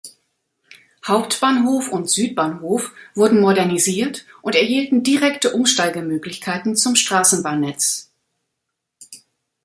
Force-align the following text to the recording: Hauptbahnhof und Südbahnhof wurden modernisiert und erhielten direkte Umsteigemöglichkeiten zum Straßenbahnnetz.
Hauptbahnhof 1.07 1.89
und 1.91 2.09
Südbahnhof 2.09 2.91
wurden 3.13 3.39
modernisiert 3.39 4.25
und 4.41 4.55
erhielten 4.55 5.03
direkte 5.03 5.53
Umsteigemöglichkeiten 5.53 6.75
zum 6.75 6.95
Straßenbahnnetz. 6.95 8.11